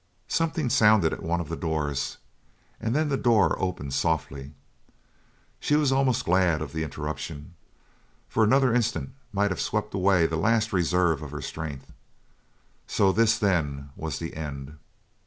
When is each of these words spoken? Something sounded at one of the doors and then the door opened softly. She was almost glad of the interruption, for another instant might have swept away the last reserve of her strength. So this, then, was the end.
Something 0.27 0.71
sounded 0.71 1.13
at 1.13 1.21
one 1.21 1.39
of 1.39 1.47
the 1.47 1.55
doors 1.55 2.17
and 2.79 2.95
then 2.95 3.09
the 3.09 3.17
door 3.17 3.55
opened 3.61 3.93
softly. 3.93 4.53
She 5.59 5.75
was 5.75 5.91
almost 5.91 6.25
glad 6.25 6.59
of 6.59 6.73
the 6.73 6.81
interruption, 6.83 7.53
for 8.27 8.43
another 8.43 8.73
instant 8.73 9.11
might 9.31 9.51
have 9.51 9.61
swept 9.61 9.93
away 9.93 10.25
the 10.25 10.37
last 10.37 10.73
reserve 10.73 11.21
of 11.21 11.29
her 11.29 11.41
strength. 11.43 11.91
So 12.87 13.11
this, 13.11 13.37
then, 13.37 13.91
was 13.95 14.17
the 14.17 14.33
end. 14.35 14.79